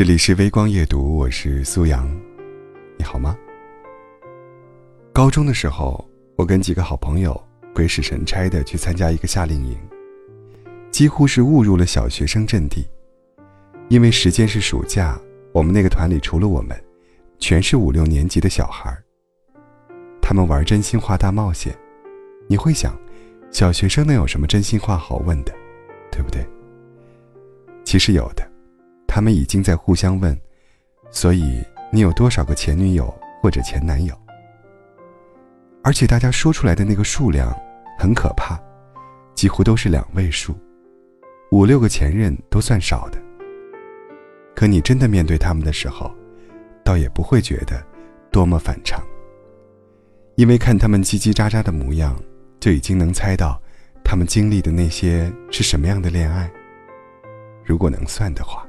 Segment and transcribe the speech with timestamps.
[0.00, 2.10] 这里是微光夜读，我是苏阳，
[2.96, 3.36] 你好吗？
[5.12, 6.02] 高中的时候，
[6.36, 7.38] 我跟几个好朋友
[7.74, 9.76] 鬼使神差的去参加一个夏令营，
[10.90, 12.88] 几乎是误入了小学生阵地。
[13.90, 15.20] 因为时间是暑假，
[15.52, 16.74] 我们那个团里除了我们，
[17.38, 18.90] 全是五六年级的小孩
[20.22, 21.76] 他们玩真心话大冒险，
[22.48, 22.98] 你会想，
[23.50, 25.54] 小学生能有什么真心话好问的，
[26.10, 26.42] 对不对？
[27.84, 28.49] 其实有的。
[29.12, 30.38] 他们已经在互相问，
[31.10, 31.60] 所以
[31.90, 34.16] 你有多少个前女友或者前男友？
[35.82, 37.52] 而且大家说出来的那个数量
[37.98, 38.56] 很可怕，
[39.34, 40.54] 几乎都是两位数，
[41.50, 43.20] 五六个前任都算少的。
[44.54, 46.14] 可你真的面对他们的时候，
[46.84, 47.84] 倒也不会觉得
[48.30, 49.02] 多么反常，
[50.36, 52.16] 因为看他们叽叽喳喳的模样，
[52.60, 53.60] 就已经能猜到
[54.04, 56.48] 他们经历的那些是什么样的恋爱。
[57.64, 58.64] 如果能算的话。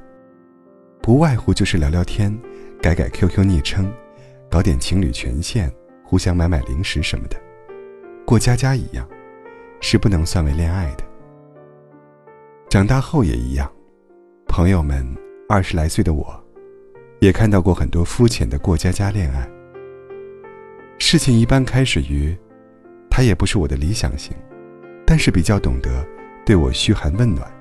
[1.02, 2.32] 不外乎就是聊聊天，
[2.80, 3.92] 改改 QQ 昵称，
[4.48, 5.68] 搞点情侣权限，
[6.04, 7.36] 互相买买零食什么的，
[8.24, 9.04] 过家家一样，
[9.80, 11.02] 是不能算为恋爱的。
[12.68, 13.68] 长大后也一样，
[14.46, 15.04] 朋友们
[15.48, 16.40] 二十来岁的我，
[17.18, 19.50] 也看到过很多肤浅的过家家恋爱。
[20.98, 22.32] 事情一般开始于，
[23.10, 24.36] 他也不是我的理想型，
[25.04, 26.06] 但是比较懂得
[26.46, 27.52] 对我嘘寒问暖，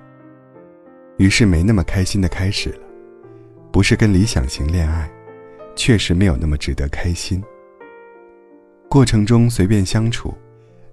[1.17, 2.90] 于是没那么开心的开始了。
[3.71, 5.09] 不是跟理想型恋爱，
[5.75, 7.41] 确实没有那么值得开心。
[8.89, 10.33] 过程中随便相处，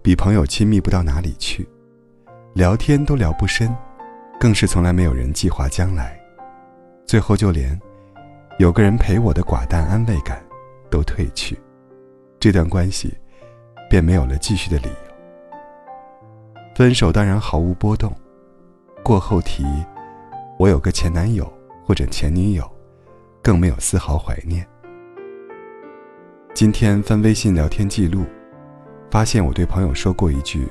[0.01, 1.69] 比朋友亲密不到哪里去，
[2.55, 3.75] 聊天都聊不深，
[4.39, 6.17] 更是从来没有人计划将来，
[7.05, 7.77] 最后就连
[8.61, 10.41] 有个人陪我的寡淡安慰感
[10.89, 11.59] 都褪去，
[12.39, 13.13] 这段关系
[13.91, 16.65] 便没有了继续的理由。
[16.77, 18.15] 分手当然毫无波动，
[19.03, 19.65] 过后提
[20.61, 21.53] 我有个前男友。
[21.89, 22.71] 或者前女友，
[23.43, 24.63] 更没有丝毫怀念。
[26.53, 28.27] 今天翻微信聊天记录，
[29.11, 30.69] 发现我对朋友说过一句：“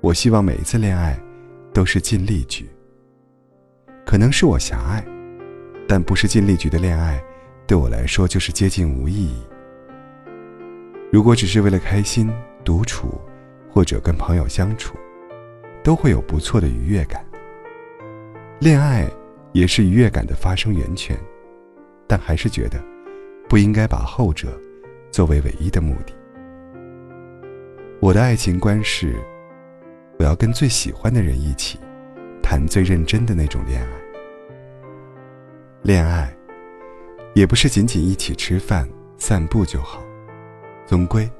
[0.00, 1.20] 我希望每一次恋爱
[1.74, 2.66] 都是尽力局。”
[4.06, 5.04] 可能是我狭隘，
[5.86, 7.22] 但不是尽力局的恋爱，
[7.66, 9.42] 对我来说就是接近无意义。
[11.12, 12.32] 如果只是为了开心、
[12.64, 13.20] 独处，
[13.70, 14.96] 或者跟朋友相处，
[15.84, 17.22] 都会有不错的愉悦感。
[18.60, 19.06] 恋爱。
[19.52, 21.16] 也是愉悦感的发生源泉，
[22.06, 22.82] 但还是觉得
[23.48, 24.58] 不应该把后者
[25.10, 26.14] 作为唯一的目的。
[28.00, 29.14] 我的爱情观是，
[30.18, 31.78] 我要跟最喜欢的人一起
[32.42, 33.88] 谈最认真的那种恋爱。
[35.82, 36.34] 恋爱
[37.34, 40.02] 也不是仅仅一起吃饭、散步就好，
[40.86, 41.30] 总归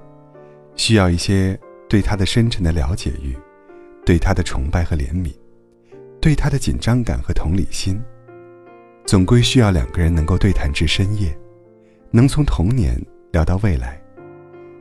[0.77, 1.59] 需要一些
[1.89, 3.37] 对他的深沉的了解欲，
[4.05, 5.33] 对他的崇拜和怜悯。
[6.23, 8.01] 对他的紧张感和同理心，
[9.05, 11.37] 总归需要两个人能够对谈至深夜，
[12.13, 12.97] 能从童年
[13.33, 14.01] 聊到未来，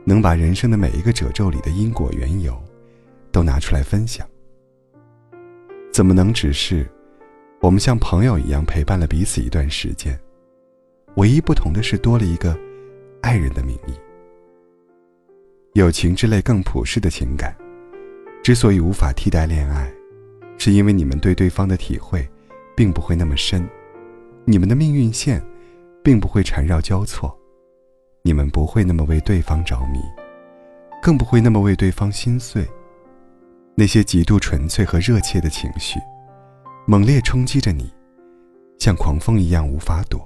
[0.04, 2.56] 能把人生的每一个褶皱里的因果缘由，
[3.32, 4.24] 都拿出来分享。
[5.92, 6.88] 怎么能只是
[7.60, 10.16] 我们像朋友一样陪伴了彼此一段时间？
[11.16, 12.56] 唯一不同的是多了一个
[13.20, 13.94] 爱人的名义。
[15.72, 17.52] 友情之类更普世的情感，
[18.44, 19.92] 之所以无法替代恋爱。
[20.64, 22.24] 是因为你们对对方的体会，
[22.76, 23.68] 并不会那么深，
[24.44, 25.42] 你们的命运线，
[26.04, 27.36] 并不会缠绕交错，
[28.22, 29.98] 你们不会那么为对方着迷，
[31.02, 32.64] 更不会那么为对方心碎。
[33.74, 35.98] 那些极度纯粹和热切的情绪，
[36.86, 37.92] 猛烈冲击着你，
[38.78, 40.24] 像狂风一样无法躲，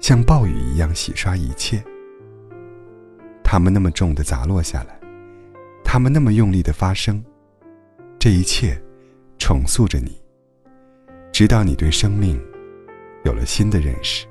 [0.00, 1.80] 像暴雨一样洗刷一切。
[3.44, 4.98] 他们那么重的砸落下来，
[5.84, 7.24] 他们那么用力的发生，
[8.18, 8.76] 这一切。
[9.42, 10.16] 重塑着你，
[11.32, 12.40] 直到你对生命
[13.24, 14.24] 有了新的认识。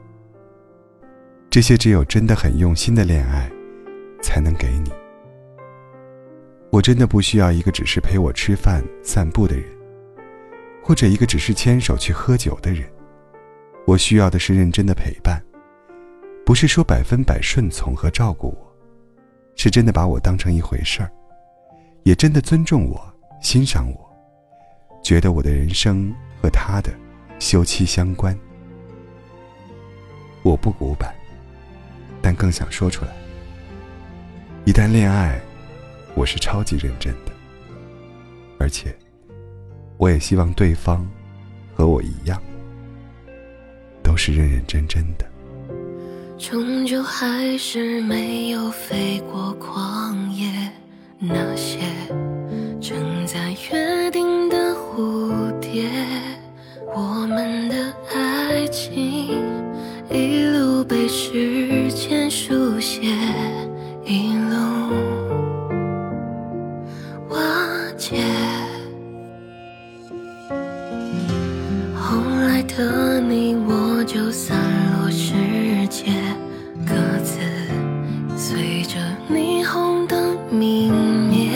[1.50, 3.52] 这些只有真的很用心的恋爱
[4.24, 4.90] 才能给你。
[6.72, 9.66] 我真的不需要一个只是陪我吃饭散步的人，
[10.82, 12.90] 或者一个只是牵手去喝酒的人。
[13.86, 15.44] 我需要的是认真的陪伴，
[16.46, 18.76] 不是说百分百顺从和照顾我，
[19.58, 21.12] 是真的把我当成一回事儿，
[22.04, 24.11] 也真的尊重我、欣赏我。
[25.04, 26.92] 觉得我的人生和他的
[27.40, 28.38] 休戚相关，
[30.44, 31.14] 我不古板，
[32.22, 33.12] 但更想说出来。
[34.64, 35.42] 一旦恋爱，
[36.14, 37.32] 我是超级认真的，
[38.60, 38.96] 而且
[39.98, 41.06] 我也希望对方
[41.74, 42.42] 和我一样，
[44.04, 45.26] 都是认认真真的。
[46.38, 50.72] 终究还是没有飞过旷野，
[51.20, 51.80] 那些
[52.80, 54.31] 正在约定
[72.64, 74.58] 的你我就散
[75.00, 75.34] 落世
[75.90, 76.12] 界，
[76.86, 76.94] 各
[77.24, 77.40] 自
[78.38, 78.98] 随着
[79.30, 80.94] 霓虹灯明
[81.30, 81.50] 灭，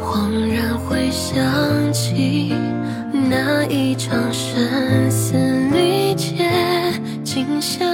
[0.00, 2.54] 恍然回想起
[3.12, 5.34] 那一场生死
[5.72, 6.48] 离劫
[7.24, 7.88] 景象，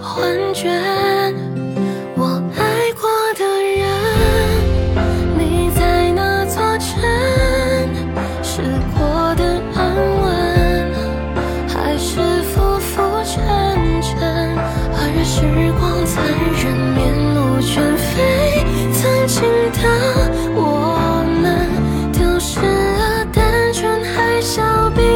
[0.00, 0.97] 幻觉。
[24.78, 25.07] I'll be